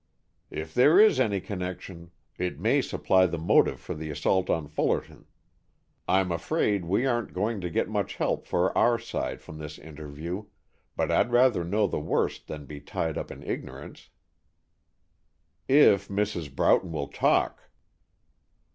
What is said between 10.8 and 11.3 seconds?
but